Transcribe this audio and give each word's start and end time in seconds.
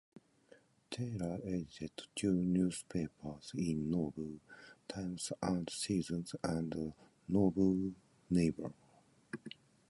Taylor 0.89 1.39
edited 1.43 1.91
two 2.15 2.33
newspapers 2.33 3.51
in 3.53 3.91
Nauvoo, 3.91 4.39
"Times 4.87 5.31
and 5.43 5.69
Seasons" 5.69 6.33
and 6.43 6.71
the 6.71 6.93
"Nauvoo 7.27 7.91
Neighbor". 8.31 8.71